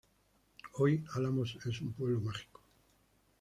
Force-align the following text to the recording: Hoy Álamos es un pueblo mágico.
Hoy 0.77 1.05
Álamos 1.13 1.59
es 1.63 1.79
un 1.79 1.93
pueblo 1.93 2.19
mágico. 2.21 2.63